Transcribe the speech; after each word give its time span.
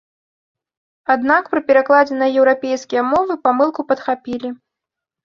Аднак 1.15 1.43
пры 1.51 1.61
перакладзе 1.67 2.17
на 2.21 2.27
еўрапейскія 2.39 3.03
мовы 3.11 3.37
памылку 3.45 3.81
падхапілі. 3.93 4.49